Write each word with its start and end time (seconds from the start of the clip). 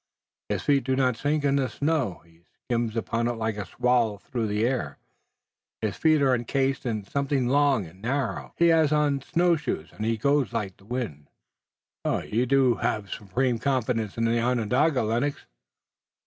His 0.49 0.63
feet 0.63 0.83
do 0.83 0.95
not 0.95 1.15
sink 1.15 1.43
in 1.43 1.57
the 1.57 1.69
snow. 1.69 2.23
He 2.25 2.41
skims 2.65 2.95
upon 2.97 3.27
it 3.27 3.33
like 3.33 3.55
a 3.57 3.67
swallow 3.67 4.17
through 4.17 4.47
the 4.47 4.65
air. 4.65 4.97
His 5.79 5.95
feet 5.95 6.23
are 6.23 6.33
encased 6.33 6.87
in 6.87 7.03
something 7.03 7.47
long 7.47 7.85
and 7.85 8.01
narrow. 8.01 8.55
He 8.57 8.69
has 8.69 8.91
on 8.91 9.21
snow 9.21 9.55
shoes 9.57 9.89
and 9.93 10.03
he 10.03 10.17
goes 10.17 10.53
like 10.53 10.77
the 10.77 10.85
wind!" 10.85 11.27
"You 12.03 12.47
do 12.47 12.77
have 12.77 13.11
supreme 13.11 13.59
confidence 13.59 14.17
in 14.17 14.25
the 14.25 14.39
Onondaga, 14.41 15.03
Lennox!" 15.03 15.45